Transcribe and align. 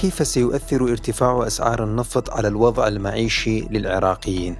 كيف 0.00 0.26
سيؤثر 0.26 0.82
ارتفاع 0.82 1.46
أسعار 1.46 1.84
النفط 1.84 2.30
على 2.30 2.48
الوضع 2.48 2.88
المعيشي 2.88 3.60
للعراقيين؟ 3.60 4.56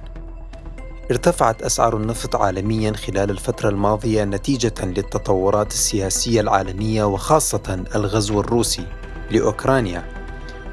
ارتفعت 1.11 1.61
أسعار 1.61 1.97
النفط 1.97 2.35
عالميا 2.35 2.93
خلال 2.93 3.29
الفترة 3.29 3.69
الماضية 3.69 4.23
نتيجة 4.23 4.73
للتطورات 4.83 5.71
السياسية 5.71 6.41
العالمية 6.41 7.03
وخاصة 7.03 7.83
الغزو 7.95 8.39
الروسي 8.39 8.85
لأوكرانيا 9.31 10.03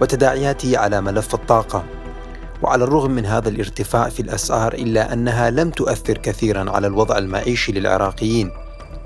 وتداعياته 0.01 0.79
على 0.79 1.01
ملف 1.01 1.35
الطاقة. 1.35 1.85
وعلى 2.63 2.85
الرغم 2.85 3.11
من 3.11 3.27
هذا 3.27 3.49
الارتفاع 3.49 4.09
في 4.09 4.21
الأسعار 4.21 4.75
إلا 4.75 5.13
أنها 5.13 5.51
لم 5.51 5.71
تؤثر 5.71 6.19
كثيرا 6.19 6.71
على 6.71 6.87
الوضع 6.87 7.19
المعيشي 7.19 7.73
للعراقيين 7.73 8.51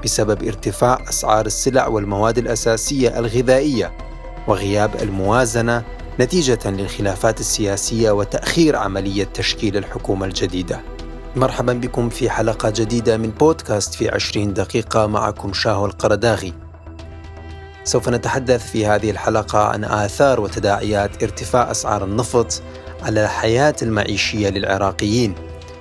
بسبب 0.05 0.43
ارتفاع 0.43 0.99
أسعار 1.09 1.47
السلع 1.47 1.87
والمواد 1.89 2.39
الأساسية 2.39 3.19
الغذائية 3.19 3.93
وغياب 4.48 5.02
الموازنة 5.02 5.82
نتيجة 6.20 6.59
للخلافات 6.66 7.41
السياسية 7.41 8.10
وتأخير 8.10 8.77
عملية 8.77 9.24
تشكيل 9.24 9.77
الحكومة 9.77 10.27
الجديدة. 10.27 10.80
مرحبا 11.37 11.73
بكم 11.73 12.09
في 12.09 12.30
حلقة 12.30 12.70
جديدة 12.77 13.16
من 13.16 13.30
بودكاست 13.30 13.95
في 13.95 14.09
20 14.09 14.55
دقيقة 14.55 15.06
معكم 15.06 15.52
شاهو 15.52 15.86
القرداغي. 15.86 16.52
سوف 17.84 18.09
نتحدث 18.09 18.70
في 18.70 18.86
هذه 18.86 19.10
الحلقة 19.10 19.59
عن 19.59 19.84
آثار 19.84 20.41
وتداعيات 20.41 21.22
ارتفاع 21.22 21.70
أسعار 21.70 22.05
النفط 22.05 22.62
على 23.02 23.24
الحياة 23.24 23.74
المعيشية 23.83 24.48
للعراقيين 24.48 25.34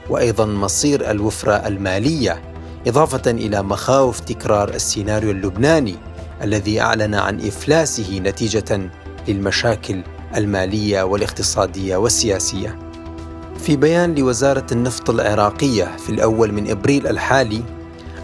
وأيضا 0.10 0.46
مصير 0.46 1.12
الوفرة 1.12 1.54
المالية 1.54 2.42
إضافة 2.88 3.32
إلى 3.32 3.64
مخاوف 3.64 4.20
تكرار 4.20 4.70
السيناريو 4.70 5.32
اللبناني 5.32 5.96
الذي 6.44 6.82
أعلن 6.82 7.16
عن 7.16 7.48
إفلاسه 7.48 8.20
نتيجة 8.20 8.90
للمشاكل 9.28 10.04
المالية 10.38 11.04
والاقتصادية 11.04 11.98
والسياسية. 11.98 12.80
في 13.60 13.76
بيان 13.76 14.16
لوزارة 14.16 14.66
النفط 14.72 15.10
العراقية 15.10 15.98
في 15.98 16.10
الأول 16.10 16.52
من 16.52 16.70
إبريل 16.72 17.08
الحالي 17.08 17.64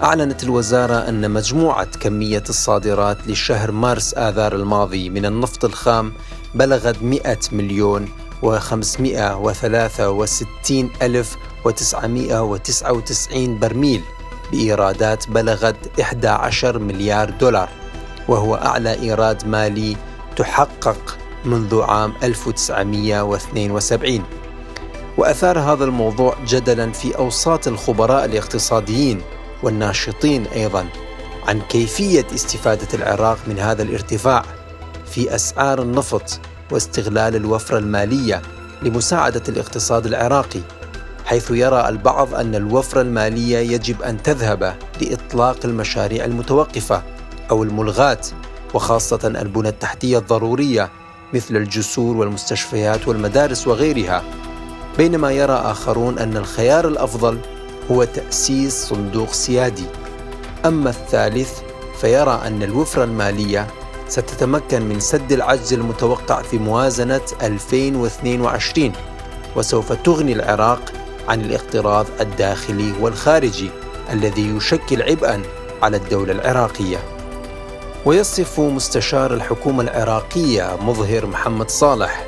أعلنت 0.03 0.43
الوزارة 0.43 1.09
أن 1.09 1.31
مجموعة 1.31 1.87
كمية 1.99 2.43
الصادرات 2.49 3.17
لشهر 3.27 3.71
مارس 3.71 4.13
آذار 4.13 4.55
الماضي 4.55 5.09
من 5.09 5.25
النفط 5.25 5.65
الخام 5.65 6.13
بلغت 6.55 7.03
100 7.03 7.37
مليون 7.51 8.07
و563 8.43 10.71
ألف 11.01 11.35
و999 11.67 13.35
برميل 13.35 14.01
بإيرادات 14.51 15.29
بلغت 15.29 15.99
11 16.01 16.79
مليار 16.79 17.29
دولار 17.29 17.69
وهو 18.27 18.55
أعلى 18.55 18.93
إيراد 18.93 19.47
مالي 19.47 19.97
تحقق 20.35 21.17
منذ 21.45 21.81
عام 21.81 22.13
1972 22.23 24.23
وأثار 25.17 25.59
هذا 25.59 25.83
الموضوع 25.83 26.35
جدلا 26.47 26.91
في 26.91 27.17
أوساط 27.17 27.67
الخبراء 27.67 28.25
الاقتصاديين 28.25 29.21
والناشطين 29.63 30.45
أيضا 30.45 30.85
عن 31.47 31.61
كيفية 31.61 32.25
استفادة 32.35 32.87
العراق 32.93 33.37
من 33.47 33.59
هذا 33.59 33.83
الارتفاع 33.83 34.43
في 35.05 35.35
أسعار 35.35 35.81
النفط 35.81 36.39
واستغلال 36.71 37.35
الوفرة 37.35 37.77
المالية 37.77 38.41
لمساعدة 38.81 39.43
الاقتصاد 39.49 40.05
العراقي 40.05 40.59
حيث 41.25 41.51
يرى 41.51 41.89
البعض 41.89 42.33
أن 42.33 42.55
الوفرة 42.55 43.01
المالية 43.01 43.57
يجب 43.57 44.01
أن 44.01 44.23
تذهب 44.23 44.75
لإطلاق 45.01 45.57
المشاريع 45.65 46.25
المتوقفة 46.25 47.03
أو 47.51 47.63
الملغاة 47.63 48.21
وخاصة 48.73 49.19
البنى 49.25 49.69
التحتية 49.69 50.17
الضرورية 50.17 50.89
مثل 51.33 51.55
الجسور 51.55 52.17
والمستشفيات 52.17 53.07
والمدارس 53.07 53.67
وغيرها 53.67 54.23
بينما 54.97 55.31
يرى 55.31 55.53
آخرون 55.53 56.19
أن 56.19 56.37
الخيار 56.37 56.87
الأفضل 56.87 57.39
هو 57.91 58.03
تأسيس 58.03 58.85
صندوق 58.85 59.31
سيادي 59.31 59.85
أما 60.65 60.89
الثالث 60.89 61.59
فيرى 62.01 62.41
أن 62.45 62.63
الوفرة 62.63 63.03
المالية 63.03 63.67
ستتمكن 64.07 64.81
من 64.81 64.99
سد 64.99 65.31
العجز 65.31 65.73
المتوقع 65.73 66.41
في 66.41 66.57
موازنة 66.57 67.21
2022 67.41 68.91
وسوف 69.55 69.93
تغني 69.93 70.33
العراق 70.33 70.93
عن 71.27 71.41
الاقتراض 71.41 72.05
الداخلي 72.21 72.93
والخارجي 73.01 73.69
الذي 74.11 74.55
يشكل 74.55 75.01
عبئا 75.01 75.41
على 75.81 75.97
الدولة 75.97 76.31
العراقية. 76.31 77.16
ويصف 78.07 78.59
مستشار 78.59 79.33
الحكومة 79.33 79.83
العراقية 79.83 80.77
مظهر 80.81 81.25
محمد 81.25 81.69
صالح 81.69 82.25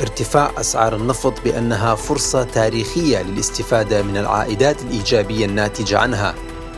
ارتفاع 0.00 0.50
أسعار 0.60 0.96
النفط 0.96 1.40
بأنها 1.44 1.94
فرصة 1.94 2.42
تاريخية 2.42 3.22
للاستفادة 3.22 4.02
من 4.02 4.16
العائدات 4.16 4.82
الإيجابية 4.82 5.46
الناتجة 5.46 5.98
عنها 5.98 6.34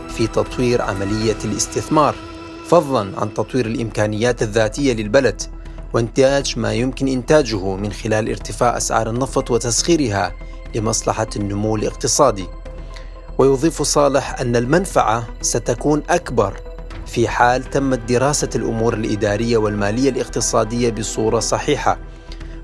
في 0.09 0.27
تطوير 0.27 0.83
عملية 0.83 1.37
الاستثمار 1.45 2.15
فضلا 2.69 3.21
عن 3.21 3.35
تطوير 3.35 3.67
الإمكانيات 3.67 4.43
الذاتية 4.43 4.93
للبلد 4.93 5.43
وانتاج 5.93 6.59
ما 6.59 6.73
يمكن 6.73 7.09
إنتاجه 7.09 7.77
من 7.77 7.93
خلال 7.93 8.29
ارتفاع 8.29 8.77
أسعار 8.77 9.11
النفط 9.11 9.51
وتسخيرها 9.51 10.33
لمصلحة 10.75 11.29
النمو 11.37 11.77
الاقتصادي. 11.77 12.47
ويضيف 13.39 13.83
صالح 13.83 14.41
أن 14.41 14.57
المنفعة 14.57 15.25
ستكون 15.41 16.03
أكبر 16.11 16.64
في 17.15 17.29
حال 17.29 17.65
تمت 17.65 17.99
دراسة 18.09 18.49
الأمور 18.55 18.95
الإدارية 18.95 19.57
والمالية 19.57 20.11
الاقتصادية 20.11 20.91
بصورة 20.91 21.41
صحيحة 21.41 21.99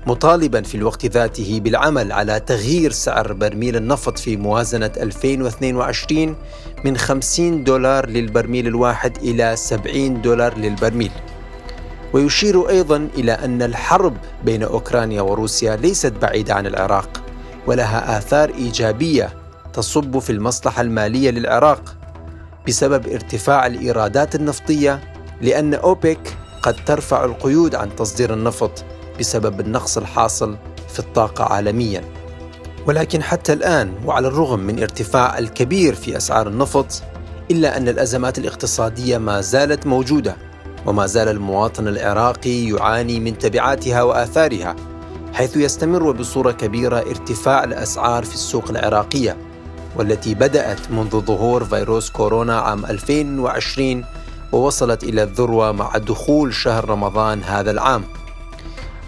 مطالبا 0.07 0.61
في 0.61 0.75
الوقت 0.75 1.05
ذاته 1.05 1.59
بالعمل 1.59 2.11
على 2.11 2.39
تغيير 2.39 2.91
سعر 2.91 3.33
برميل 3.33 3.75
النفط 3.75 4.19
في 4.19 4.37
موازنة 4.37 4.91
2022 4.97 6.35
من 6.85 6.97
50 6.97 7.63
دولار 7.63 8.09
للبرميل 8.09 8.67
الواحد 8.67 9.17
إلى 9.17 9.55
70 9.55 10.21
دولار 10.21 10.57
للبرميل. 10.57 11.11
ويشير 12.13 12.69
أيضا 12.69 13.09
إلى 13.17 13.31
أن 13.31 13.61
الحرب 13.61 14.17
بين 14.45 14.63
أوكرانيا 14.63 15.21
وروسيا 15.21 15.75
ليست 15.75 16.13
بعيدة 16.21 16.53
عن 16.53 16.67
العراق 16.67 17.23
ولها 17.67 18.17
آثار 18.17 18.49
إيجابية 18.49 19.29
تصب 19.73 20.19
في 20.19 20.29
المصلحة 20.29 20.81
المالية 20.81 21.31
للعراق. 21.31 22.00
بسبب 22.67 23.07
ارتفاع 23.07 23.65
الإيرادات 23.65 24.35
النفطية 24.35 24.99
لأن 25.41 25.73
أوبك 25.73 26.37
قد 26.61 26.75
ترفع 26.85 27.25
القيود 27.25 27.75
عن 27.75 27.95
تصدير 27.95 28.33
النفط 28.33 28.85
بسبب 29.19 29.59
النقص 29.59 29.97
الحاصل 29.97 30.57
في 30.93 30.99
الطاقة 30.99 31.43
عالميا. 31.43 32.03
ولكن 32.87 33.23
حتى 33.23 33.53
الآن 33.53 33.93
وعلى 34.05 34.27
الرغم 34.27 34.59
من 34.59 34.81
ارتفاع 34.81 35.37
الكبير 35.37 35.95
في 35.95 36.17
أسعار 36.17 36.47
النفط 36.47 37.03
إلا 37.51 37.77
أن 37.77 37.87
الأزمات 37.87 38.37
الاقتصادية 38.37 39.17
ما 39.17 39.41
زالت 39.41 39.87
موجودة 39.87 40.35
وما 40.85 41.05
زال 41.05 41.27
المواطن 41.27 41.87
العراقي 41.87 42.69
يعاني 42.69 43.19
من 43.19 43.37
تبعاتها 43.37 44.03
وآثارها 44.03 44.75
حيث 45.33 45.57
يستمر 45.57 46.11
بصورة 46.11 46.51
كبيرة 46.51 46.97
ارتفاع 46.97 47.63
الأسعار 47.63 48.23
في 48.23 48.33
السوق 48.33 48.69
العراقية 48.69 49.37
والتي 49.95 50.33
بدأت 50.33 50.91
منذ 50.91 51.19
ظهور 51.19 51.65
فيروس 51.65 52.09
كورونا 52.09 52.59
عام 52.59 52.85
2020 52.85 54.05
ووصلت 54.51 55.03
إلى 55.03 55.23
الذروة 55.23 55.71
مع 55.71 55.97
دخول 55.97 56.53
شهر 56.53 56.89
رمضان 56.89 57.43
هذا 57.43 57.71
العام. 57.71 58.03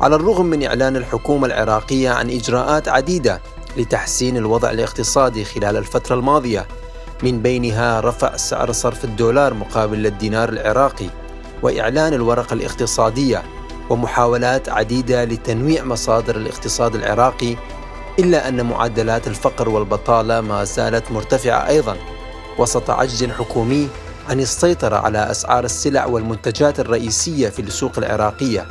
على 0.01 0.15
الرغم 0.15 0.45
من 0.45 0.63
إعلان 0.63 0.95
الحكومة 0.95 1.47
العراقية 1.47 2.09
عن 2.09 2.29
إجراءات 2.29 2.87
عديدة 2.87 3.41
لتحسين 3.77 4.37
الوضع 4.37 4.71
الاقتصادي 4.71 5.45
خلال 5.45 5.77
الفترة 5.77 6.15
الماضية 6.15 6.67
من 7.23 7.41
بينها 7.41 7.99
رفع 7.99 8.37
سعر 8.37 8.71
صرف 8.71 9.05
الدولار 9.05 9.53
مقابل 9.53 10.05
الدينار 10.05 10.49
العراقي 10.49 11.09
وإعلان 11.61 12.13
الورقة 12.13 12.53
الاقتصادية 12.53 13.43
ومحاولات 13.89 14.69
عديدة 14.69 15.23
لتنويع 15.23 15.83
مصادر 15.83 16.35
الاقتصاد 16.35 16.95
العراقي 16.95 17.55
إلا 18.19 18.47
أن 18.47 18.65
معدلات 18.65 19.27
الفقر 19.27 19.69
والبطالة 19.69 20.41
ما 20.41 20.63
زالت 20.63 21.11
مرتفعة 21.11 21.67
أيضا 21.67 21.97
وسط 22.57 22.89
عجز 22.89 23.23
حكومي 23.23 23.89
عن 24.29 24.39
السيطرة 24.39 24.95
على 24.95 25.31
أسعار 25.31 25.63
السلع 25.63 26.05
والمنتجات 26.05 26.79
الرئيسية 26.79 27.49
في 27.49 27.61
السوق 27.61 27.91
العراقية 27.97 28.65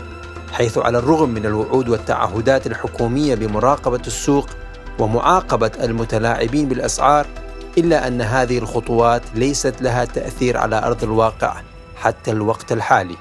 حيث 0.52 0.78
على 0.78 0.98
الرغم 0.98 1.28
من 1.28 1.46
الوعود 1.46 1.88
والتعهدات 1.88 2.66
الحكومية 2.66 3.34
بمراقبة 3.34 4.02
السوق 4.06 4.46
ومعاقبة 4.98 5.70
المتلاعبين 5.82 6.68
بالأسعار 6.68 7.26
إلا 7.78 8.06
أن 8.06 8.20
هذه 8.20 8.58
الخطوات 8.58 9.22
ليست 9.34 9.82
لها 9.82 10.04
تأثير 10.04 10.56
على 10.56 10.78
أرض 10.78 11.02
الواقع 11.04 11.56
حتى 11.96 12.30
الوقت 12.30 12.72
الحالي. 12.72 13.16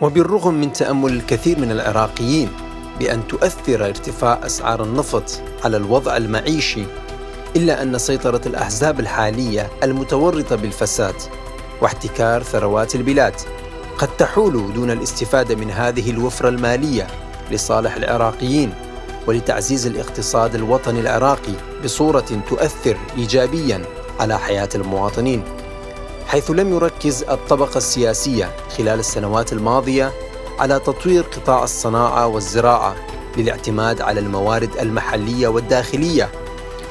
وبالرغم 0.00 0.54
من 0.54 0.72
تأمل 0.72 1.12
الكثير 1.12 1.58
من 1.58 1.70
العراقيين 1.70 2.48
بأن 2.98 3.26
تؤثر 3.28 3.86
ارتفاع 3.86 4.40
أسعار 4.46 4.82
النفط 4.82 5.40
على 5.64 5.76
الوضع 5.76 6.16
المعيشي 6.16 6.84
إلا 7.56 7.82
أن 7.82 7.98
سيطرة 7.98 8.40
الأحزاب 8.46 9.00
الحالية 9.00 9.70
المتورطة 9.82 10.56
بالفساد 10.56 11.14
واحتكار 11.82 12.42
ثروات 12.42 12.94
البلاد 12.94 13.34
قد 13.98 14.08
تحول 14.16 14.72
دون 14.74 14.90
الاستفادة 14.90 15.54
من 15.54 15.70
هذه 15.70 16.10
الوفرة 16.10 16.48
المالية 16.48 17.06
لصالح 17.50 17.96
العراقيين 17.96 18.74
ولتعزيز 19.26 19.86
الاقتصاد 19.86 20.54
الوطني 20.54 21.00
العراقي 21.00 21.52
بصورة 21.84 22.42
تؤثر 22.48 22.96
ايجابيا 23.18 23.82
على 24.20 24.38
حياة 24.38 24.68
المواطنين 24.74 25.42
حيث 26.26 26.50
لم 26.50 26.72
يركز 26.74 27.22
الطبقة 27.22 27.78
السياسية 27.78 28.50
خلال 28.76 28.98
السنوات 28.98 29.52
الماضية 29.52 30.12
على 30.58 30.78
تطوير 30.78 31.22
قطاع 31.22 31.64
الصناعة 31.64 32.26
والزراعة 32.26 32.96
للاعتماد 33.36 34.00
على 34.00 34.20
الموارد 34.20 34.70
المحلية 34.80 35.48
والداخلية 35.48 36.28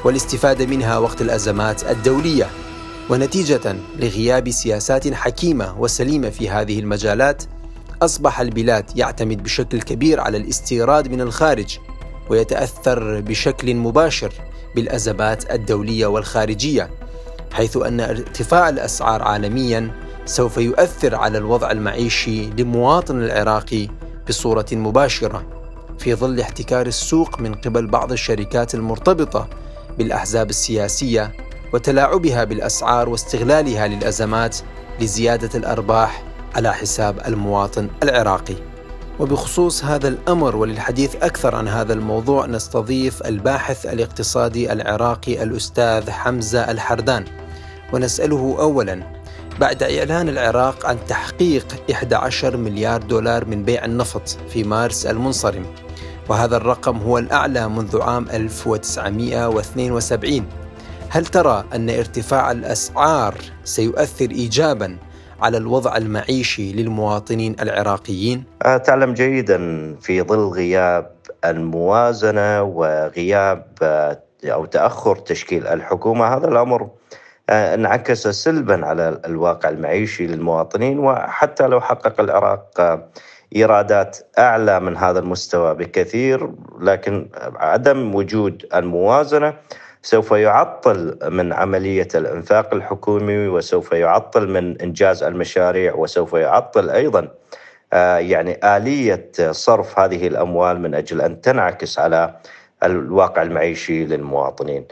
والاستفادة 0.04 0.66
منها 0.66 0.98
وقت 0.98 1.20
الأزمات 1.20 1.90
الدولية. 1.90 2.46
ونتيجة 3.10 3.76
لغياب 3.96 4.50
سياسات 4.50 5.14
حكيمة 5.14 5.80
وسليمة 5.80 6.30
في 6.30 6.50
هذه 6.50 6.78
المجالات 6.80 7.42
أصبح 8.02 8.40
البلاد 8.40 8.96
يعتمد 8.96 9.42
بشكل 9.42 9.82
كبير 9.82 10.20
على 10.20 10.36
الاستيراد 10.38 11.08
من 11.08 11.20
الخارج 11.20 11.78
ويتأثر 12.30 13.20
بشكل 13.20 13.74
مباشر 13.74 14.32
بالأزمات 14.76 15.50
الدولية 15.50 16.06
والخارجية 16.06 16.90
حيث 17.52 17.76
أن 17.76 18.00
ارتفاع 18.00 18.68
الأسعار 18.68 19.22
عالميا 19.22 19.90
سوف 20.24 20.56
يؤثر 20.56 21.14
على 21.14 21.38
الوضع 21.38 21.70
المعيشي 21.70 22.46
للمواطن 22.50 23.22
العراقي 23.22 23.88
بصورة 24.28 24.66
مباشرة 24.72 25.46
في 25.98 26.14
ظل 26.14 26.40
احتكار 26.40 26.86
السوق 26.86 27.40
من 27.40 27.54
قبل 27.54 27.86
بعض 27.86 28.12
الشركات 28.12 28.74
المرتبطة 28.74 29.48
بالأحزاب 29.98 30.50
السياسية 30.50 31.32
وتلاعبها 31.74 32.44
بالأسعار 32.44 33.08
واستغلالها 33.08 33.86
للأزمات 33.86 34.56
لزيادة 35.00 35.58
الأرباح 35.58 36.22
على 36.54 36.74
حساب 36.74 37.20
المواطن 37.26 37.88
العراقي. 38.02 38.54
وبخصوص 39.20 39.84
هذا 39.84 40.08
الأمر 40.08 40.56
وللحديث 40.56 41.16
أكثر 41.16 41.54
عن 41.54 41.68
هذا 41.68 41.92
الموضوع 41.92 42.46
نستضيف 42.46 43.22
الباحث 43.26 43.86
الاقتصادي 43.86 44.72
العراقي 44.72 45.42
الأستاذ 45.42 46.10
حمزة 46.10 46.70
الحردان 46.70 47.24
ونسأله 47.92 48.56
اولا 48.58 49.21
بعد 49.60 49.82
إعلان 49.82 50.28
العراق 50.28 50.86
عن 50.86 50.96
تحقيق 51.08 51.66
11 51.92 52.56
مليار 52.56 53.02
دولار 53.02 53.44
من 53.44 53.62
بيع 53.62 53.84
النفط 53.84 54.28
في 54.48 54.64
مارس 54.64 55.06
المنصرم. 55.06 55.66
وهذا 56.28 56.56
الرقم 56.56 56.96
هو 56.96 57.18
الأعلى 57.18 57.68
منذ 57.68 58.02
عام 58.02 58.26
1972 58.30 60.46
هل 61.08 61.26
ترى 61.26 61.64
أن 61.74 61.90
ارتفاع 61.90 62.50
الأسعار 62.50 63.34
سيؤثر 63.64 64.30
ايجابا 64.30 64.96
على 65.40 65.56
الوضع 65.56 65.96
المعيشي 65.96 66.72
للمواطنين 66.72 67.56
العراقيين؟ 67.60 68.44
آه، 68.62 68.76
تعلم 68.76 69.14
جيدا 69.14 69.58
في 70.00 70.22
ظل 70.22 70.48
غياب 70.48 71.12
الموازنة 71.44 72.62
وغياب 72.62 73.66
آه، 73.82 74.22
أو 74.44 74.64
تأخر 74.64 75.16
تشكيل 75.16 75.66
الحكومة. 75.66 76.36
هذا 76.36 76.48
الأمر 76.48 76.88
انعكس 77.50 78.28
سلبا 78.28 78.86
على 78.86 79.20
الواقع 79.24 79.68
المعيشي 79.68 80.26
للمواطنين 80.26 80.98
وحتى 80.98 81.66
لو 81.66 81.80
حقق 81.80 82.20
العراق 82.20 83.00
إيرادات 83.56 84.18
أعلى 84.38 84.80
من 84.80 84.96
هذا 84.96 85.18
المستوى 85.18 85.74
بكثير 85.74 86.50
لكن 86.80 87.28
عدم 87.56 88.14
وجود 88.14 88.66
الموازنة 88.74 89.54
سوف 90.02 90.30
يعطل 90.30 91.18
من 91.30 91.52
عملية 91.52 92.08
الإنفاق 92.14 92.74
الحكومي 92.74 93.48
وسوف 93.48 93.92
يعطل 93.92 94.48
من 94.48 94.80
إنجاز 94.80 95.22
المشاريع 95.22 95.94
وسوف 95.94 96.32
يعطل 96.32 96.90
أيضا 96.90 97.28
آه، 97.92 98.16
يعني 98.18 98.76
آلية 98.76 99.30
صرف 99.50 99.98
هذه 99.98 100.26
الأموال 100.26 100.80
من 100.80 100.94
أجل 100.94 101.20
أن 101.20 101.40
تنعكس 101.40 101.98
على 101.98 102.34
الواقع 102.84 103.42
المعيشي 103.42 104.04
للمواطنين. 104.04 104.84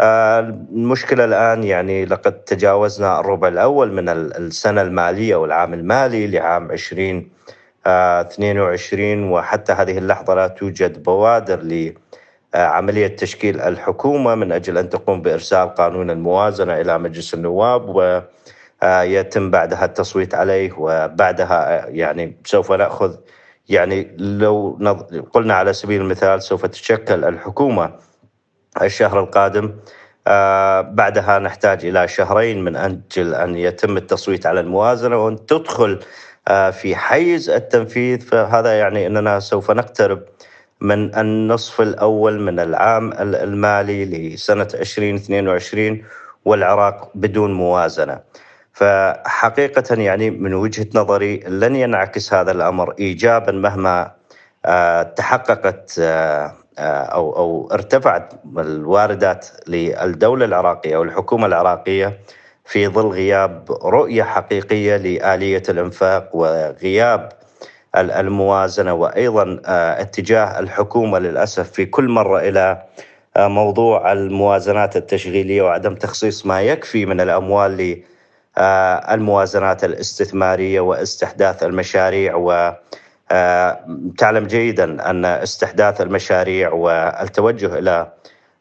آه، 0.00 0.40
المشكلة 0.40 1.24
الآن 1.24 1.64
يعني 1.64 2.04
لقد 2.04 2.32
تجاوزنا 2.32 3.20
الربع 3.20 3.48
الأول 3.48 3.92
من 3.92 4.08
السنة 4.08 4.82
المالية 4.82 5.36
والعام 5.36 5.74
المالي 5.74 6.26
لعام 6.26 6.72
20 6.72 7.30
22 7.86 9.30
وحتى 9.30 9.72
هذه 9.72 9.98
اللحظة 9.98 10.34
لا 10.34 10.48
توجد 10.48 11.02
بوادر 11.02 11.60
ل 11.62 11.94
عملية 12.54 13.06
تشكيل 13.06 13.60
الحكومة 13.60 14.34
من 14.34 14.52
أجل 14.52 14.78
أن 14.78 14.88
تقوم 14.88 15.22
بإرسال 15.22 15.74
قانون 15.74 16.10
الموازنة 16.10 16.80
إلى 16.80 16.98
مجلس 16.98 17.34
النواب 17.34 17.88
ويتم 17.88 19.50
بعدها 19.50 19.84
التصويت 19.84 20.34
عليه 20.34 20.72
وبعدها 20.78 21.86
يعني 21.88 22.36
سوف 22.44 22.72
نأخذ 22.72 23.16
يعني 23.68 24.16
لو 24.18 24.78
قلنا 25.32 25.54
على 25.54 25.72
سبيل 25.72 26.00
المثال 26.00 26.42
سوف 26.42 26.66
تشكل 26.66 27.24
الحكومة 27.24 27.92
الشهر 28.82 29.20
القادم 29.20 29.72
بعدها 30.94 31.38
نحتاج 31.38 31.86
إلى 31.86 32.08
شهرين 32.08 32.64
من 32.64 32.76
أجل 32.76 33.34
أن 33.34 33.56
يتم 33.56 33.96
التصويت 33.96 34.46
على 34.46 34.60
الموازنة 34.60 35.24
وأن 35.24 35.46
تدخل 35.46 36.00
في 36.72 36.96
حيز 36.96 37.50
التنفيذ. 37.50 38.20
فهذا 38.20 38.78
يعني 38.78 39.06
أننا 39.06 39.40
سوف 39.40 39.70
نقترب 39.70 40.22
من 40.80 41.14
النصف 41.18 41.80
الأول 41.80 42.40
من 42.40 42.60
العام 42.60 43.12
المالي 43.12 44.04
لسنة 44.04 44.68
2022 44.74 46.04
والعراق 46.44 47.10
بدون 47.14 47.52
موازنة. 47.52 48.20
فحقيقة 48.72 49.94
يعني 49.94 50.30
من 50.30 50.54
وجهة 50.54 50.86
نظري 50.94 51.36
لن 51.36 51.76
ينعكس 51.76 52.34
هذا 52.34 52.50
الأمر 52.50 52.94
إيجابا 52.98 53.52
مهما 53.52 54.12
آه، 54.64 55.02
تحققت 55.02 56.00
آه، 56.78 57.02
أو 57.02 57.36
أو 57.36 57.68
ارتفعت 57.72 58.32
الواردات 58.58 59.46
للدولة 59.68 60.44
العراقية 60.44 60.96
أو 60.96 61.02
الحكومة 61.02 61.46
العراقية 61.46 62.18
في 62.64 62.88
ظل 62.88 63.06
غياب 63.06 63.72
رؤية 63.82 64.22
حقيقية 64.22 64.96
لآلية 64.96 65.62
الإنفاق 65.68 66.36
وغياب 66.36 67.28
الموازنة 67.96 68.94
وأيضا 68.94 69.60
آه، 69.66 70.00
اتجاه 70.00 70.58
الحكومة 70.58 71.18
للأسف 71.18 71.70
في 71.70 71.86
كل 71.86 72.08
مرة 72.08 72.38
إلى 72.40 72.82
آه، 73.36 73.48
موضوع 73.48 74.12
الموازنات 74.12 74.96
التشغيلية 74.96 75.62
وعدم 75.62 75.94
تخصيص 75.94 76.46
ما 76.46 76.60
يكفي 76.62 77.06
من 77.06 77.20
الأموال 77.20 78.02
للموازنات 78.58 79.84
الاستثمارية 79.84 80.80
واستحداث 80.80 81.62
المشاريع 81.62 82.34
و 82.34 82.72
تعلم 84.18 84.46
جيدا 84.46 85.10
أن 85.10 85.24
استحداث 85.24 86.00
المشاريع 86.00 86.72
والتوجه 86.72 87.78
إلى 87.78 88.12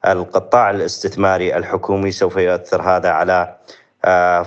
القطاع 0.07 0.69
الاستثماري 0.69 1.57
الحكومي 1.57 2.11
سوف 2.11 2.37
يؤثر 2.37 2.81
هذا 2.81 3.09
على 3.09 3.55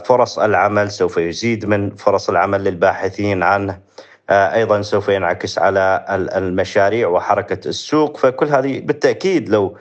فرص 0.05 0.39
العمل 0.39 0.91
سوف 0.91 1.17
يزيد 1.17 1.67
من 1.67 1.95
فرص 1.97 2.29
العمل 2.29 2.65
للباحثين 2.65 3.43
عنه. 3.43 3.79
آه، 4.31 4.55
أيضا 4.55 4.83
سوف 4.83 5.09
ينعكس 5.09 5.59
على 5.59 6.05
المشاريع 6.11 7.09
وحركة 7.09 7.69
السوق. 7.69 8.17
فكل 8.17 8.47
هذه 8.47 8.81
بالتأكيد 8.81 9.49
لو 9.49 9.77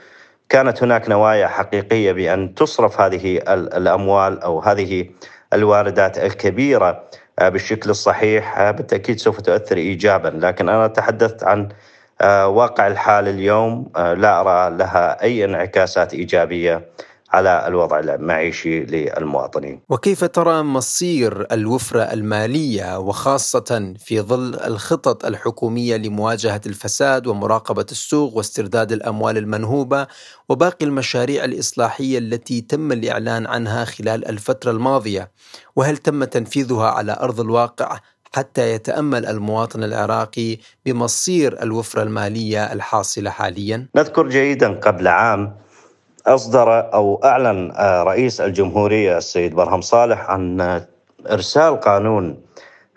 كانت 0.50 0.84
هناك 0.84 1.10
نوايا 1.10 1.48
حقيقية 1.48 2.12
بأن 2.12 2.56
تصرف 2.56 3.02
هذه 3.02 3.38
الأموال 3.54 4.42
أو 4.42 4.60
هذه 4.60 5.10
الواردات 5.54 6.18
الكبيرة 6.18 6.88
آه، 6.88 7.04
بالشكل 7.48 7.90
الصحيح 7.90 8.58
آه، 8.60 8.72
بالتأكيد 8.72 9.20
سوف 9.20 9.42
تؤثر 9.42 9.78
ايجابا. 9.78 10.28
لكن 10.28 10.70
أنا 10.70 10.88
تحدثت 10.88 11.44
عن 11.44 11.70
واقع 12.46 12.88
الحال 12.88 13.28
اليوم 13.28 13.92
لا 13.96 14.42
أرى 14.42 14.78
لها 14.78 15.24
أي 15.24 15.46
انعكاسات 15.46 16.14
إيجابية. 16.14 16.82
على 17.32 17.68
الوضع 17.68 18.00
المعيشي 18.00 18.80
للمواطنين. 18.80 19.82
وكيف 19.90 20.24
ترى 20.24 20.64
مصير 20.64 21.48
الوفرة 21.52 22.02
المالية 22.02 23.00
وخاصة 23.00 23.94
في 24.00 24.22
ظل 24.22 24.56
الخطط 24.56 25.26
الحكومية 25.26 25.98
لمواجهة 25.98 26.62
الفساد 26.66 27.28
ومراقبة 27.28 27.86
السوق 27.92 28.38
واسترداد 28.38 28.92
الأموال 28.92 29.38
المنهوبة 29.38 30.08
وباقي 30.50 30.86
المشاريع 30.86 31.44
الإصلاحية 31.46 32.18
التي 32.18 32.62
تم 32.62 32.92
الإعلان 32.92 33.48
عنها 33.48 33.86
خلال 33.86 34.28
الفترة 34.28 34.72
الماضية، 34.72 35.32
وهل 35.76 35.98
تم 35.98 36.24
تنفيذها 36.24 36.88
على 36.88 37.18
أرض 37.22 37.40
الواقع 37.40 38.00
حتى 38.34 38.74
يتأمل 38.74 39.26
المواطن 39.26 39.84
العراقي 39.84 40.58
بمصير 40.86 41.64
الوفرة 41.64 42.04
المالية 42.04 42.74
الحاصلة 42.74 43.30
حاليا؟ 43.30 43.88
نذكر 43.96 44.28
جيدا 44.30 44.80
قبل 44.80 45.08
عام 45.08 45.56
أصدر 46.30 46.94
أو 46.94 47.22
أعلن 47.24 47.72
آه، 47.72 48.04
رئيس 48.04 48.42
الجمهورية 48.42 49.18
السيد 49.18 49.56
برهم 49.56 49.82
صالح 49.82 50.30
عن 50.30 50.62
آه، 50.62 50.88
إرسال 51.32 51.80
قانون 51.80 52.42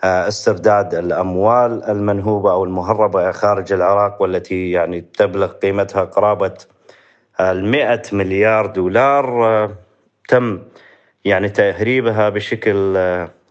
آه، 0.05 0.29
استرداد 0.29 0.95
الأموال 0.95 1.85
المنهوبة 1.85 2.53
أو 2.53 2.65
المهربة 2.65 3.33
خارج 3.33 3.73
العراق 3.73 4.23
والتي 4.23 4.71
يعني 4.71 5.01
تبلغ 5.01 5.53
قيمتها 5.53 6.05
قرابة 6.05 6.55
المئة 7.41 8.03
مليار 8.13 8.67
دولار 8.67 9.71
تم 10.29 10.63
يعني 11.25 11.49
تهريبها 11.49 12.29
بشكل 12.29 12.97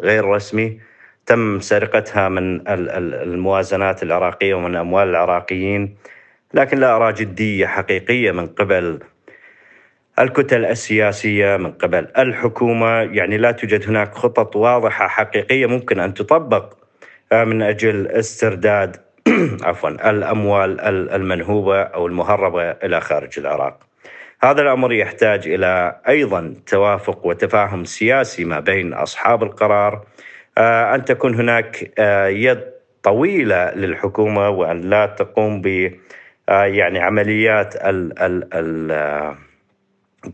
غير 0.01 0.25
رسمي. 0.25 0.79
تم 1.25 1.59
سرقتها 1.59 2.29
من 2.29 2.67
الموازنات 2.67 4.03
العراقية 4.03 4.53
ومن 4.53 4.75
أموال 4.75 5.07
العراقيين. 5.07 5.97
لكن 6.53 6.77
لا 6.77 6.95
ارى 6.95 7.13
جديه 7.13 7.65
حقيقية 7.67 8.31
من 8.31 8.47
قبل 8.47 8.99
الكتل 10.21 10.65
السياسية 10.65 11.57
من 11.57 11.71
قبل 11.71 12.07
الحكومة 12.17 12.87
يعني 13.01 13.37
لا 13.37 13.51
توجد 13.51 13.89
هناك 13.89 14.15
خطط 14.15 14.55
واضحة 14.55 15.07
حقيقية 15.07 15.65
ممكن 15.65 15.99
أن 15.99 16.13
تطبق 16.13 16.73
آه، 17.31 17.43
من 17.43 17.61
أجل 17.61 18.07
استرداد 18.07 18.97
عفوا 19.63 20.09
الأموال 20.09 20.81
المنهوبة 21.09 21.81
أو 21.81 22.07
المهربة 22.07 22.71
إلى 22.71 23.01
خارج 23.01 23.39
العراق. 23.39 23.79
هذا 24.43 24.61
الأمر 24.61 24.93
يحتاج 24.93 25.47
إلى 25.47 26.01
أيضا 26.07 26.53
توافق 26.67 27.25
وتفاهم 27.25 27.85
سياسي 27.85 28.45
ما 28.45 28.59
بين 28.59 28.93
أصحاب 28.93 29.43
القرار 29.43 30.05
آه، 30.57 30.95
أن 30.95 31.05
تكون 31.05 31.35
هناك 31.35 31.91
آه، 31.99 32.27
يد 32.27 32.63
طويلة 33.03 33.71
للحكومة 33.71 34.49
وأن 34.49 34.81
لا 34.81 35.05
تقوم 35.05 35.61
ب 35.61 35.91
يعني 36.47 36.99
عمليات 36.99 37.75
ال 37.75 38.19
ال 38.19 38.47
ال 38.53 39.50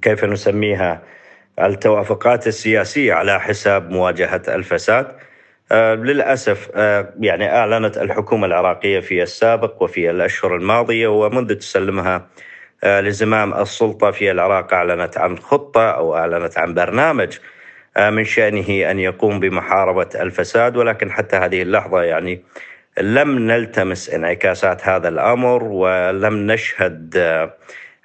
كيف 0.02 0.24
نسميها؟ 0.24 1.02
التوافقات 1.60 2.48
السياسية 2.48 3.14
على 3.14 3.40
حساب 3.40 3.92
مواجهة 3.92 4.42
الفساد. 4.48 5.08
آه، 5.72 5.96
للأسف 5.96 6.70
آه، 6.76 7.14
يعني 7.20 7.56
أعلنت 7.56 7.98
الحكومة 7.98 8.48
العراقية 8.48 9.00
في 9.00 9.24
السابق 9.24 9.84
وفي 9.84 10.10
الأشهر 10.10 10.56
الماضية 10.56 11.08
ومنذ 11.08 11.56
تسلمها 11.56 12.28
آه، 12.84 13.02
لزمام 13.02 13.54
السلطة 13.54 14.12
في 14.12 14.32
العراق 14.32 14.74
أعلنت 14.74 15.18
عن 15.18 15.38
خطة 15.38 15.92
أو 15.92 16.16
أعلنت 16.16 16.58
عن 16.58 16.74
برنامج 16.74 17.38
من 17.98 18.24
شأنه 18.24 18.92
أن 18.92 19.00
يقوم 19.00 19.40
بمحاربة 19.40 20.10
الفساد. 20.16 20.78
ولكن 20.78 21.12
حتى 21.12 21.36
هذه 21.36 21.62
اللحظة 21.62 22.04
يعني 22.04 22.44
لم 23.02 23.40
نلتمس 23.40 24.10
انعكاسات 24.10 24.88
هذا 24.88 25.08
الأمر 25.08 25.64
ولم 25.64 26.52
نشهد 26.52 27.18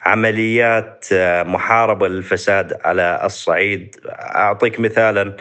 عمليات 0.03 1.07
محاربة 1.47 2.09
للفساد 2.09 2.79
على 2.85 3.21
الصعيد. 3.25 3.97
أعطيك 4.35 4.81
مثالا 4.81 5.37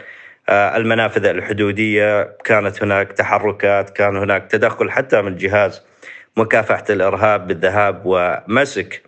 آه، 0.48 0.76
المنافذ 0.76 1.26
الحدودية 1.26 2.36
كانت 2.44 2.82
هناك 2.82 3.12
تحركات 3.12 3.90
كان 3.90 4.16
هناك 4.16 4.50
تدخل 4.50 4.90
حتى 4.90 5.22
من 5.22 5.36
جهاز 5.36 5.82
مكافحة 6.36 6.84
الإرهاب 6.90 7.46
بالذهاب 7.46 8.02
ومسك 8.04 9.02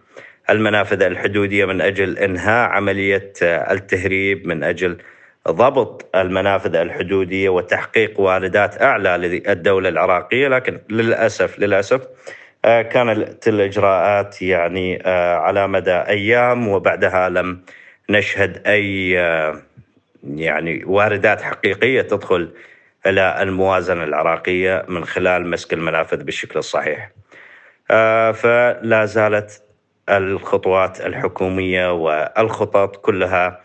المنافذ 0.51 1.03
الحدودية 1.03 1.65
من 1.65 1.81
أجل 1.81 2.19
إنهاء 2.19 2.71
عملية 2.71 3.33
آه، 3.43 3.73
التهريب 3.73 4.47
من 4.47 4.65
أجل 4.65 4.99
ضبط 5.49 6.11
المنافذ 6.15 6.77
الحدودية 6.77 7.49
وتحقيق 7.49 8.21
واردات 8.21 8.83
أعلى 8.83 9.17
للدولة 9.19 9.89
العراقية. 9.89 10.49
لكن 10.49 10.79
للأسف 10.91 11.59
للأسف 11.59 12.01
آه، 12.03 12.09
كانت 12.65 13.49
الاجراءات 13.49 14.43
يعني 14.43 15.03
على 15.37 15.69
مدى 15.69 15.91
أيام 15.93 16.69
وبعدها 16.69 17.29
لم 17.29 17.61
نشهد 18.11 18.67
أي 18.67 19.11
يعني 20.25 20.85
واردات 20.85 21.43
حقيقية 21.43 22.03
تدخل 22.03 22.53
إلى 23.07 23.43
الموازنة 23.43 24.05
العراقية 24.05 24.85
من 24.89 25.05
خلال 25.05 25.47
مسك 25.47 25.73
المنافذ 25.73 26.25
بالشكل 26.25 26.59
الصحيح. 26.59 27.11
آه، 27.91 28.33
فلا 28.33 29.05
زالت 29.05 29.63
الخطوات 30.09 31.01
الحكومية 31.01 31.93
والخطط 31.93 32.97
كلها 32.97 33.61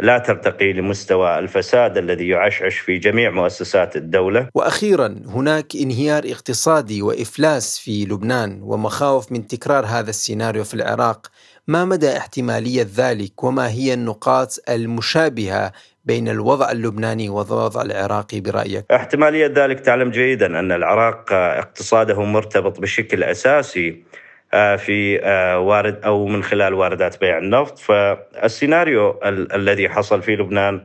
لا 0.00 0.18
ترتقي 0.18 0.72
لمستوى 0.72 1.38
الفساد 1.38 1.98
الذي 1.98 2.28
يعشعش 2.28 2.78
في 2.78 2.98
جميع 2.98 3.30
مؤسسات 3.30 3.96
الدولة. 3.96 4.48
وأخيرا 4.54 5.22
هناك 5.26 5.76
انهيار 5.76 6.24
اقتصادي 6.24 7.02
وإفلاس 7.02 7.78
في 7.78 8.04
لبنان 8.04 8.60
ومخاوف 8.62 9.32
من 9.32 9.46
تكرار 9.46 9.86
هذا 9.86 10.10
السيناريو 10.10 10.64
في 10.64 10.74
العراق، 10.74 11.26
ما 11.68 11.84
مدى 11.84 12.16
احتمالية 12.16 12.86
ذلك 12.96 13.44
وما 13.44 13.68
هي 13.68 13.94
النقاط 13.94 14.58
المشابهة 14.68 15.72
بين 16.04 16.28
الوضع 16.28 16.70
اللبناني 16.70 17.28
والوضع 17.28 17.82
العراقي 17.82 18.40
برأيك؟ 18.40 18.84
احتمالية 18.90 19.46
ذلك 19.46 19.80
تعلم 19.80 20.10
جيدا 20.10 20.46
أن 20.46 20.72
العراق 20.72 21.32
اقتصاده 21.32 22.22
مرتبط 22.22 22.80
بشكل 22.80 23.24
أساسي 23.24 24.04
في 24.76 25.20
آه، 25.22 25.58
وارد 25.58 26.04
أو 26.04 26.26
من 26.26 26.42
خلال 26.42 26.74
واردات 26.74 27.20
بيع 27.20 27.38
النفط. 27.38 27.78
فالسيناريو 27.78 29.10
ال- 29.24 29.52
الذي 29.52 29.88
حصل 29.88 30.22
في 30.22 30.36
لبنان 30.36 30.80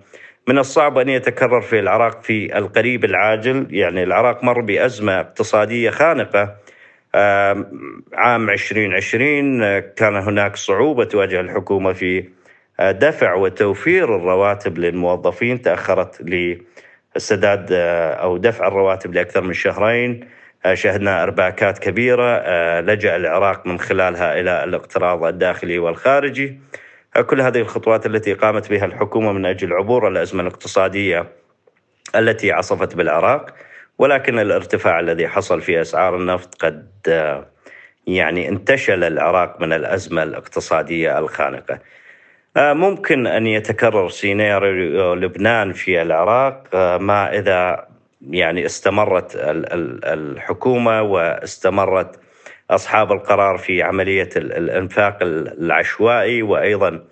من 0.48 0.58
الصعب 0.58 0.98
أن 0.98 1.10
يتكرر 1.10 1.62
في 1.62 1.80
العراق 1.80 2.22
في 2.22 2.58
القريب 2.58 3.06
العاجل. 3.06 3.68
يعني 3.70 4.04
العراق 4.04 4.44
مر 4.44 4.62
بأزمة 4.62 5.20
اقتصادية 5.20 5.90
خانقة 5.90 6.56
عام 8.14 8.50
2020 8.50 9.80
كان 9.80 10.16
هناك 10.16 10.56
صعوبة 10.56 11.04
تواجه 11.04 11.40
الحكومة 11.40 11.94
في 11.94 12.24
دفع 12.80 13.34
وتوفير 13.34 14.16
الرواتب 14.16 14.78
للموظفين 14.78 15.62
تأخرت 15.62 16.22
للسداد 16.22 17.68
آه، 17.72 18.12
أو 18.14 18.38
دفع 18.38 18.68
الرواتب 18.68 19.14
لأكثر 19.14 19.42
من 19.42 19.54
شهرين. 19.54 20.20
آه، 20.24 20.28
شهدنا 20.74 21.24
أرباكات 21.24 21.80
كبيرة 21.80 22.42
آه، 22.44 22.82
لجأ 22.82 23.16
العراق 23.16 23.68
من 23.68 23.80
خلالها 23.80 24.39
إلى 24.39 24.63
الاقتراض 24.63 25.24
الداخلي 25.24 25.80
والخارجي 25.80 26.60
كل 27.28 27.42
هذه 27.42 27.60
الخطوات 27.60 28.06
التي 28.06 28.34
قامت 28.34 28.70
بها 28.70 28.86
الحكومة 28.86 29.32
من 29.32 29.46
أجل 29.46 29.74
عبور 29.74 30.08
الأزمة 30.08 30.42
الاقتصادية 30.42 31.25
التي 32.16 32.51
عصفت 32.51 32.96
بالعراق 32.96 33.56
ولكن 33.98 34.39
الارتفاع 34.39 35.00
الذي 35.00 35.28
حصل 35.28 35.62
في 35.62 35.82
أسعار 35.82 36.16
النفط 36.16 36.56
قد 36.56 36.89
يعني 38.08 38.50
انتشل 38.50 39.04
العراق 39.04 39.62
من 39.62 39.74
الأزمة 39.74 40.24
الاقتصادية 40.24 41.20
الخانقة. 41.20 41.80
آه، 42.58 42.74
ممكن 42.74 43.28
أن 43.28 43.48
يتكرر 43.48 44.10
سيناريو 44.10 45.13
لبنان 45.13 45.74
في 45.74 46.01
العراق 46.01 46.63
آه، 46.74 46.98
ما 46.98 47.38
إذا 47.38 47.88
يعني 48.22 48.66
استمرت 48.66 49.32
الحكومة 50.06 51.02
واستمرت 51.02 52.20
أصحاب 52.70 53.12
القرار 53.12 53.58
في 53.58 53.84
عملية 53.84 54.30
الإنفاق 54.36 55.18
العشوائي 55.22 56.42
وأيضا 56.42 57.04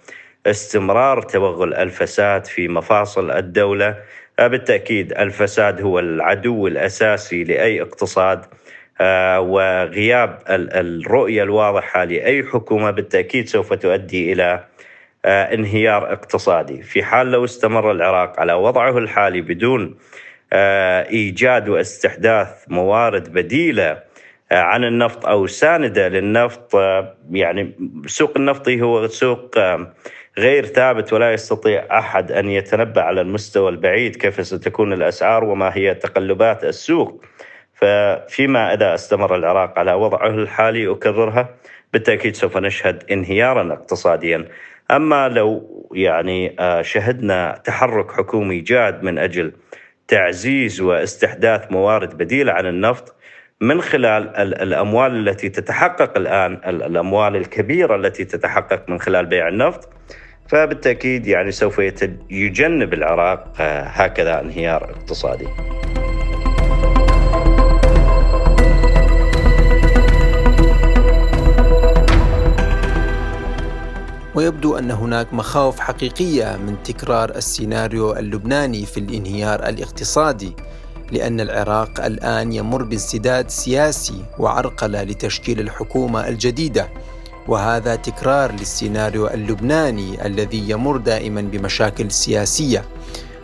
استمرار 0.45 1.21
توغل 1.21 1.73
الفساد 1.73 2.45
في 2.45 2.67
مفاصل 2.67 3.31
الدولة. 3.31 3.97
آه، 4.39 4.47
بالتأكيد 4.47 5.13
الفساد 5.13 5.81
هو 5.81 5.99
العدو 5.99 6.67
الأساسي 6.67 7.43
لأي 7.43 7.81
اقتصاد 7.81 8.45
وغياب 9.39 10.39
الرؤية 10.49 11.43
الواضحة 11.43 12.03
لأي 12.03 12.43
حكومة 12.43 12.91
بالتأكيد 12.91 13.47
سوف 13.47 13.73
تؤدي 13.73 14.33
إلى 14.33 14.63
آه، 15.25 15.53
انهيار 15.53 16.13
اقتصادي. 16.13 16.81
في 16.83 17.03
حال 17.03 17.31
لو 17.31 17.45
استمر 17.45 17.91
العراق 17.91 18.39
على 18.39 18.53
وضعه 18.53 18.97
الحالي 18.97 19.41
بدون 19.41 19.81
آه، 19.91 19.97
إيجاد 20.53 21.69
واستحداث 21.69 22.65
موارد 22.67 23.33
بديلة 23.33 24.07
آه، 24.51 24.55
عن 24.55 24.83
النفط 24.83 25.25
أو 25.25 25.47
ساندة 25.47 26.07
للنفط 26.07 26.75
يعني 27.31 27.73
سوق 28.05 28.33
النفطي 28.37 28.81
هو 28.81 29.07
سوق 29.07 29.55
غير 30.37 30.65
ثابت 30.65 31.13
ولا 31.13 31.33
يستطيع 31.33 31.99
أحد 31.99 32.31
أن 32.31 32.49
يتنبأ 32.49 33.01
على 33.01 33.21
المستوى 33.21 33.69
البعيد 33.69 34.15
كيف 34.15 34.47
ستكون 34.47 34.93
الأسعار 34.93 35.43
وما 35.43 35.71
هي 35.73 35.95
تقلبات 35.95 36.63
السوق. 36.63 37.25
ففيما 37.73 38.73
إذا 38.73 38.93
استمر 38.93 39.35
العراق 39.35 39.79
على 39.79 39.93
وضعه 39.93 40.29
الحالي 40.29 40.91
أكررها 40.91 41.49
بالتأكيد 41.93 42.35
سوف 42.35 42.57
نشهد 42.57 43.03
انهيارا 43.11 43.73
اقتصاديا. 43.73 44.45
أما 44.91 45.29
لو 45.29 45.77
يعني 45.93 46.55
آه، 46.59 46.81
شهدنا 46.81 47.61
تحرك 47.63 48.11
حكومي 48.11 48.59
جاد 48.59 49.03
من 49.03 49.17
أجل 49.17 49.51
تعزيز 50.07 50.81
واستحداث 50.81 51.71
موارد 51.71 52.17
بديلة 52.17 52.53
عن 52.53 52.65
النفط 52.65 53.15
من 53.61 53.81
خلال 53.81 54.35
الأموال 54.37 55.29
التي 55.29 55.49
تتحقق 55.49 56.17
الآن 56.17 56.53
الأموال 56.53 57.35
الكبيرة 57.35 57.95
التي 57.95 58.25
تتحقق 58.25 58.89
من 58.89 58.99
خلال 58.99 59.25
بيع 59.25 59.47
النفط 59.47 59.89
فبالتأكيد 60.47 61.27
يعني 61.27 61.51
سوف 61.51 61.79
يجنب 62.29 62.93
العراق 62.93 63.53
آه، 63.59 63.81
هكذا 63.81 64.41
انهيار 64.41 64.83
اقتصادي. 64.83 65.47
ويبدو 74.37 74.77
أن 74.77 74.91
هناك 74.91 75.33
مخاوف 75.33 75.79
حقيقية 75.79 76.57
من 76.57 76.83
تكرار 76.83 77.29
السيناريو 77.29 78.15
اللبناني 78.15 78.85
في 78.85 78.99
الانهيار 78.99 79.69
الاقتصادي 79.69 80.53
لأن 81.11 81.41
العراق 81.41 82.05
الآن 82.05 82.53
يمر 82.53 82.83
بانسداد 82.83 83.49
سياسي 83.49 84.25
وعرقلة 84.39 85.03
لتشكيل 85.03 85.59
الحكومة 85.59 86.27
الجديدة. 86.27 86.89
وهذا 87.47 87.95
تكرار 87.95 88.51
للسيناريو 88.51 89.27
اللبناني 89.27 90.25
الذي 90.25 90.69
يمر 90.69 90.97
دائما 90.97 91.41
بمشاكل 91.41 92.11
سياسية. 92.11 92.85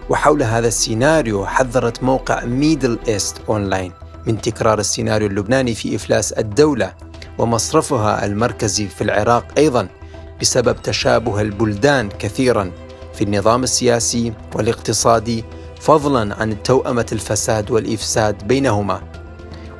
وحول 0.09 0.43
هذا 0.43 0.67
السيناريو 0.67 1.45
حذرت 1.45 2.03
موقع 2.03 2.45
ميدل 2.45 3.00
إيست 3.07 3.38
أونلاين 3.50 3.91
من 4.27 4.41
تكرار 4.41 4.79
السيناريو 4.79 5.27
اللبناني 5.27 5.75
في 5.75 5.95
إفلاس 5.95 6.31
الدولة 6.33 6.93
ومصرفها 7.38 8.25
المركزي 8.25 8.88
في 8.88 9.03
العراق 9.03 9.45
أيضا. 9.57 9.88
بسبب 10.43 10.81
تشابه 10.81 11.41
البلدان 11.41 12.09
كثيرا 12.09 12.71
في 13.13 13.23
النظام 13.23 13.63
السياسي 13.63 14.33
والاقتصادي 14.55 15.43
فضلا 15.81 16.35
عن 16.35 16.63
توأمة 16.63 17.05
الفساد 17.12 17.71
والإفساد 17.71 18.47
بينهما. 18.47 19.01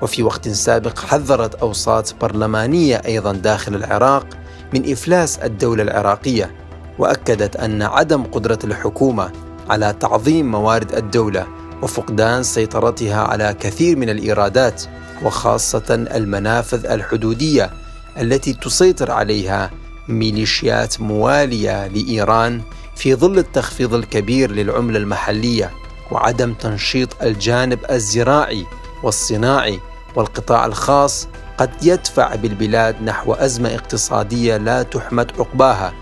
وفي 0.02 0.24
وقت 0.24 0.50
سابق 0.50 1.00
حذرت 1.00 1.56
أوساط 1.56 2.16
برلمانية 2.22 3.02
أيضا 3.06 3.32
داخل 3.32 3.76
العراق 3.76 4.28
من 4.74 4.92
إفلاس 4.92 5.38
الدولة 5.38 5.84
العراقية 5.84 6.56
وأكدت 7.00 7.56
أن 7.56 7.82
عدم 7.82 8.24
قدرة 8.24 8.60
الحكومة 8.64 9.32
على 9.70 9.96
تعظيم 10.00 10.52
موارد 10.52 10.96
الدولة 10.96 11.48
وفقدان 11.82 12.44
سيطرتها 12.44 13.24
على 13.24 13.56
كثير 13.60 13.98
من 13.98 14.10
الإيرادات 14.10 14.84
وخاصة 15.24 15.84
المنافذ 15.90 16.86
الحدودية 16.86 17.70
التي 18.18 18.54
تسيطر 18.54 19.12
عليها 19.12 19.83
ميليشيات 20.08 21.02
موالية 21.02 21.88
لإيران 21.88 22.62
في 22.96 23.16
ظل 23.16 23.38
التخفيض 23.38 23.94
الكبير 23.94 24.52
للعملة 24.52 25.00
المحلية 25.00 25.72
وعدم 26.12 26.54
تنشيط 26.54 27.24
الجانب 27.24 27.80
الزراعي 27.92 28.66
والصناعي 29.04 29.80
والقطاع 30.16 30.66
الخاص 30.66 31.28
قد 31.58 31.70
يدفع 31.84 32.36
بالبلاد 32.36 33.02
نحو 33.02 33.34
أزمة 33.34 33.76
اقتصادية 33.76 34.58
لا 34.58 34.84
تحمد 34.84 35.32
عقباها 35.40 35.94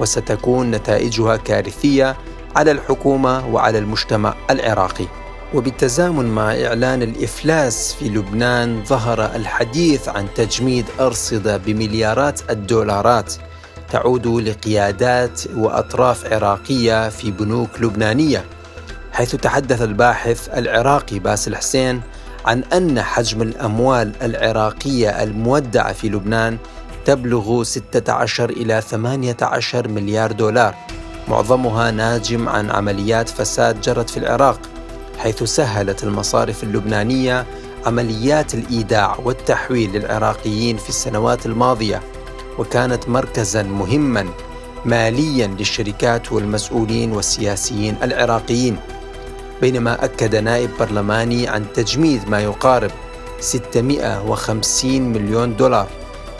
وستكون 0.00 0.70
نتائجها 0.70 1.36
كارثية 1.36 2.16
على 2.56 2.70
الحكومة 2.70 3.46
وعلى 3.48 3.78
المجتمع 3.78 4.34
العراقي. 4.50 5.06
وبالتزامن 5.54 6.24
مع 6.24 6.42
إعلان 6.42 7.02
الإفلاس 7.02 7.94
في 7.94 8.08
لبنان 8.08 8.84
ظهر 8.84 9.24
الحديث 9.36 10.08
عن 10.08 10.26
تجميد 10.34 10.84
أرصدة 11.00 11.56
بمليارات 11.56 12.50
الدولارات 12.50 13.34
تعود 13.90 14.26
لقيادات 14.26 15.40
وأطراف 15.56 16.32
عراقية 16.32 17.08
في 17.08 17.30
بنوك 17.30 17.80
لبنانية 17.80 18.44
حيث 19.12 19.36
تحدث 19.36 19.82
الباحث 19.82 20.48
العراقي 20.48 21.18
باسل 21.18 21.56
حسين 21.56 22.00
عن 22.44 22.62
أن 22.62 23.02
حجم 23.02 23.42
الأموال 23.42 24.12
العراقية 24.22 25.22
المودعة 25.22 25.92
في 25.92 26.08
لبنان 26.08 26.58
تبلغ 27.04 27.62
16 27.62 28.50
إلى 28.50 28.80
18 28.80 29.88
مليار 29.88 30.32
دولار. 30.32 30.74
معظمها 31.28 31.90
ناجم 31.90 32.48
عن 32.48 32.70
عمليات 32.70 33.28
فساد 33.28 33.80
جرت 33.80 34.10
في 34.10 34.16
العراق 34.16 34.60
حيث 35.18 35.42
سهلت 35.42 36.04
المصارف 36.04 36.62
اللبنانية 36.62 37.46
عمليات 37.86 38.54
الإيداع 38.54 39.16
والتحويل 39.24 39.92
للعراقيين 39.92 40.76
في 40.76 40.88
السنوات 40.88 41.46
الماضية. 41.46 42.02
وكانت 42.58 43.08
مركزا 43.08 43.62
مهما 43.62 44.26
ماليا 44.84 45.46
للشركات 45.46 46.32
والمسؤولين 46.32 47.12
والسياسيين 47.12 47.96
العراقيين 48.02 48.76
بينما 49.60 50.04
أكد 50.04 50.36
نائب 50.36 50.70
برلماني 50.80 51.48
عن 51.48 51.64
تجميد 51.74 52.28
ما 52.28 52.40
يقارب 52.40 52.90
650 53.40 55.00
مليون 55.00 55.56
دولار 55.56 55.86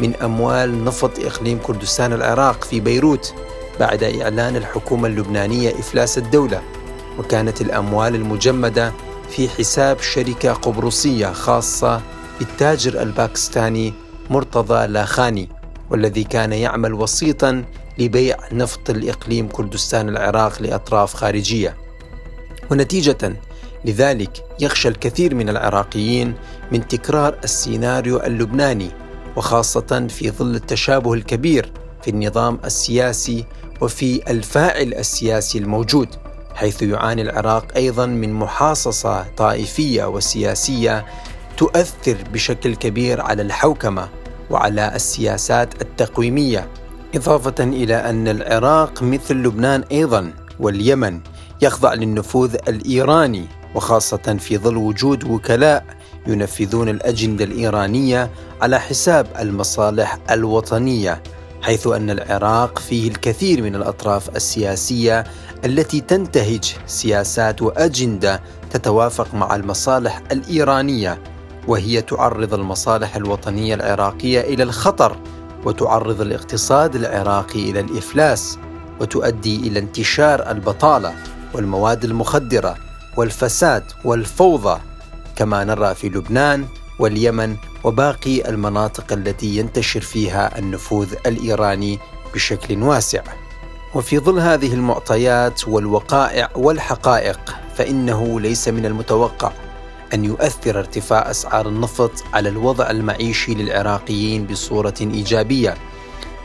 من 0.01 0.15
أموال 0.17 0.85
نفط 0.85 1.19
إقليم 1.19 1.59
كردستان 1.59 2.13
العراق 2.13 2.65
في 2.65 2.81
بيروت 2.81 3.35
بعد 3.81 4.03
إعلان 4.03 4.57
الحكومة 4.57 5.09
اللبنانية 5.09 5.71
إفلاس 5.71 6.19
الدولة 6.19 6.63
وكانت 7.19 7.61
الأموال 7.61 8.15
المجمدة 8.15 8.93
في 9.31 9.49
حساب 9.49 10.01
شركة 10.01 10.53
قبرصية 10.53 11.27
خاصة 11.27 12.01
بالتاجر 12.39 13.03
الباكستاني 13.03 13.95
مرتضى 14.31 14.87
لاخاني. 14.87 15.58
والذي 15.91 16.25
كان 16.25 16.53
يعمل 16.53 16.95
وسيطا 16.95 17.65
لبيع 17.99 18.37
نفط 18.53 18.91
الإقليم 18.91 19.49
كردستان 19.49 20.09
العراق 20.09 20.63
لأطراف 20.63 21.15
خارجية. 21.15 21.77
ونتيجة 22.71 23.37
لذلك 23.85 24.45
يخشى 24.61 24.89
الكثير 24.89 25.35
من 25.35 25.49
العراقيين 25.49 26.35
من 26.73 26.89
تكرار 26.89 27.39
السيناريو 27.45 28.17
اللبناني 28.17 28.91
وخاصة 29.37 30.07
في 30.09 30.31
ظل 30.31 30.55
التشابه 30.55 31.15
الكبير 31.15 31.73
في 32.03 32.11
النظام 32.11 32.59
السياسي 32.65 33.45
وفي 33.81 34.31
الفاعل 34.31 34.95
السياسي 34.95 35.59
الموجود 35.59 36.09
حيث 36.55 36.83
يعاني 36.83 37.23
العراق 37.23 37.67
أيضا 37.77 38.07
من 38.07 38.33
محاصصة 38.33 39.23
طائفية 39.37 40.05
وسياسية 40.05 41.07
تؤثر 41.57 42.17
بشكل 42.33 42.75
كبير 42.75 43.21
على 43.21 43.43
الحوكمة 43.43 44.09
وعلى 44.51 44.95
السياسات 44.95 45.83
التقويمية 45.83 46.69
إضافة 47.15 47.65
إلى 47.65 47.95
أن 47.95 48.29
العراق 48.29 49.03
مثل 49.03 49.35
لبنان 49.35 49.85
أيضا 49.93 50.33
واليمن 50.61 51.21
يخضع 51.63 51.95
للنفوذ 51.95 52.57
الإيراني 52.69 53.47
وخاصة 53.75 54.37
في 54.39 54.59
ظل 54.59 54.77
وجود 54.77 55.25
وكلاء 55.25 55.85
ينفذون 56.27 56.89
الأجندة 56.89 57.45
الإيرانية 57.45 58.31
على 58.63 58.81
حساب 58.81 59.27
المصالح 59.39 60.19
الوطنية 60.31 61.23
حيث 61.63 61.87
أن 61.87 62.11
العراق 62.11 62.79
فيه 62.79 63.09
الكثير 63.09 63.63
من 63.63 63.75
الأطراف 63.75 64.37
السياسية 64.37 65.25
التي 65.65 66.01
تنتهج 66.01 66.77
سياسات 66.87 67.63
وأجندة 67.63 68.41
تتوافق 68.71 69.35
مع 69.35 69.57
المصالح 69.57 70.23
الإيرانية. 70.33 71.19
وهي 71.69 72.03
تعرض 72.03 72.55
المصالح 72.55 73.17
الوطنية 73.17 73.75
العراقية 73.75 74.41
إلى 74.41 74.63
الخطر 74.63 75.19
وتعرض 75.65 76.21
الاقتصاد 76.21 76.97
العراقي 76.97 77.71
إلى 77.71 77.81
الإفلاس 77.81 78.59
وتؤدي 79.01 79.57
إلى 79.57 79.79
انتشار 79.79 80.51
البطالة 80.51 81.15
والمواد 81.55 82.05
المخدرة 82.05 82.77
والفساد 83.17 83.85
والفوضى 84.05 84.81
كما 85.37 85.65
نرى 85.65 85.95
في 85.95 86.09
لبنان 86.09 86.65
واليمن 86.99 87.57
وباقي 87.85 88.49
المناطق 88.49 89.13
التي 89.13 89.57
ينتشر 89.57 90.01
فيها 90.01 90.59
النفوذ 90.59 91.15
الإيراني 91.27 91.99
بشكل 92.35 92.83
واسع. 92.83 93.23
وفي 93.95 94.19
ظل 94.19 94.39
هذه 94.39 94.75
المعطيات 94.75 95.69
والوقائع 95.69 96.49
والحقائق 96.57 97.41
فإنه 97.75 98.41
ليس 98.41 98.69
من 98.69 98.87
المتوقع 98.87 99.53
أن 100.15 100.25
يؤثر 100.25 100.79
ارتفاع 100.79 101.31
أسعار 101.31 101.69
النفط 101.69 102.13
على 102.33 102.49
الوضع 102.49 102.91
المعيشي 102.91 103.55
للعراقيين 103.55 104.47
بصورة 104.47 104.95
إيجابية. 105.01 105.75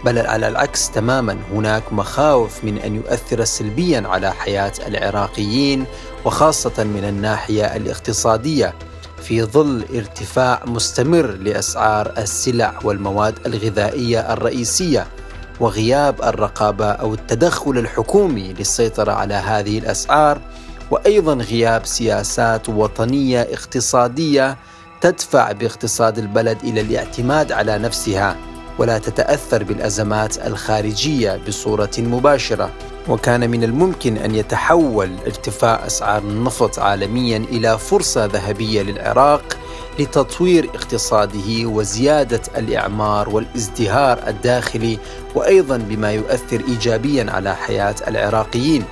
بل 0.06 0.18
على 0.18 0.48
العكس 0.48 0.92
تماما 0.92 1.38
هناك 1.54 1.94
مخاوف 1.94 2.64
من 2.64 2.78
أن 2.78 2.96
يؤثر 2.96 3.44
سلبيا 3.44 4.08
على 4.08 4.32
حياة 4.34 4.74
العراقيين 4.88 5.86
وخاصة 6.26 6.84
من 6.84 7.04
الناحية 7.04 7.76
الاقتصادية. 7.76 8.74
في 9.24 9.44
ظل 9.44 9.86
ارتفاع 9.96 10.64
مستمر 10.66 11.26
لأسعار 11.26 12.14
السلع 12.18 12.80
والمواد 12.84 13.36
الغذائية 13.46 14.34
الرئيسية 14.34 15.08
وغياب 15.60 16.22
الرقابة 16.22 16.86
أو 16.86 17.14
التدخل 17.14 17.78
الحكومي 17.78 18.54
للسيطرة 18.54 19.12
على 19.12 19.34
هذه 19.34 19.80
الأسعار 19.80 20.42
وأيضا 20.94 21.34
غياب 21.34 21.86
سياسات 21.86 22.70
وطنية 22.70 23.42
اقتصادية 23.42 24.58
تدفع 25.02 25.52
باقتصاد 25.52 26.18
البلد 26.18 26.58
إلى 26.64 26.82
الاعتماد 26.82 27.52
على 27.52 27.78
نفسها 27.78 28.38
ولا 28.80 28.98
تتأثر 28.98 29.64
بالأزمات 29.64 30.48
الخارجية 30.48 31.40
بصورة 31.48 31.92
مباشرة. 31.98 32.70
وكان 33.10 33.50
من 33.50 33.64
الممكن 33.64 34.18
أن 34.18 34.36
يتحول 34.36 35.10
ارتفاع 35.26 35.86
أسعار 35.88 36.22
النفط 36.22 36.80
عالميا 36.80 37.38
إلى 37.38 37.78
فرصة 37.78 38.26
ذهبية 38.26 38.82
للعراق 38.82 39.58
لتطوير 40.00 40.70
اقتصاده 40.76 41.66
وزيادة 41.66 42.42
الإعمار 42.58 43.30
والازدهار 43.30 44.20
الداخلي 44.28 45.00
وأيضا 45.36 45.78
بما 45.78 46.12
يؤثر 46.12 46.62
ايجابيا 46.68 47.32
على 47.32 47.56
حياة 47.56 47.96
العراقيين. 48.08 48.84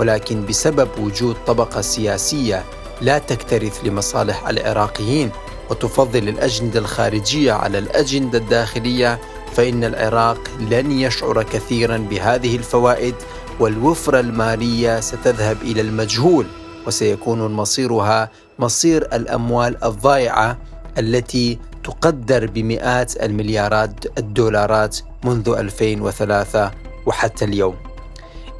ولكن 0.00 0.46
بسبب 0.46 0.88
وجود 0.98 1.36
طبقة 1.46 1.80
سياسية 1.80 2.64
لا 3.00 3.18
تكترث 3.18 3.84
لمصالح 3.84 4.48
العراقيين 4.48 5.30
وتفضل 5.70 6.28
الأجندة 6.28 6.80
الخارجية 6.80 7.52
على 7.52 7.78
الأجندة 7.78 8.38
الداخلية 8.38 9.20
فإن 9.52 9.84
العراق 9.84 10.38
لن 10.60 10.90
يشعر 10.92 11.42
كثيرا 11.42 11.96
بهذه 11.96 12.56
الفوائد 12.56 13.14
والوفرة 13.60 14.20
المالية 14.20 15.00
ستذهب 15.00 15.56
إلى 15.62 15.80
المجهول 15.80 16.46
وسيكون 16.86 17.52
مصيرها 17.52 18.30
مصير 18.58 19.02
الأموال 19.12 19.84
الضائعة 19.84 20.58
التي 20.98 21.58
تقدر 21.84 22.46
بمئات 22.46 23.22
المليارات 23.22 24.18
الدولارات 24.18 24.98
منذ 25.24 25.48
2003 25.48 26.70
وحتى 27.06 27.44
اليوم. 27.44 27.89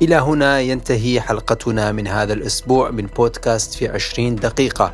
إلى 0.02 0.16
هنا 0.16 0.60
ينتهي 0.60 1.20
حلقتنا 1.20 1.92
من 1.92 2.06
هذا 2.06 2.32
الأسبوع 2.32 2.90
من 2.90 3.06
بودكاست 3.06 3.74
في 3.74 3.88
عشرين 3.88 4.36
دقيقة. 4.36 4.92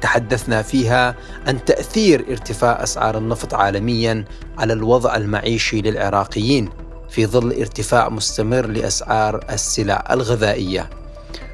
تحدثنا 0.00 0.62
فيها 0.62 1.16
عن 1.46 1.64
تأثير 1.64 2.24
ارتفاع 2.30 2.82
أسعار 2.82 3.18
النفط 3.18 3.54
عالميا 3.54 4.24
على 4.58 4.72
الوضع 4.72 5.16
المعيشي 5.16 5.80
للعراقيين 5.80 6.70
في 7.10 7.26
ظل 7.26 7.52
ارتفاع 7.52 8.08
مستمر 8.08 8.66
لأسعار 8.66 9.44
السلع 9.50 10.04
الغذائية. 10.10 10.90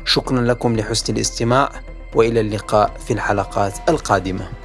شكرا 0.04 0.40
لكم 0.40 0.76
لحسن 0.76 1.14
الاستماع 1.14 1.70
وإلى 2.14 2.40
اللقاء 2.40 2.96
في 3.06 3.12
الحلقات 3.12 3.74
القادمة. 3.88 4.59